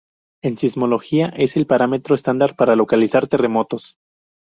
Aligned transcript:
En 0.41 0.57
sismología, 0.57 1.27
es 1.27 1.55
el 1.55 1.67
parámetro 1.67 2.15
estándar 2.15 2.55
para 2.55 2.75
localizar 2.75 3.27
terremotos. 3.27 3.97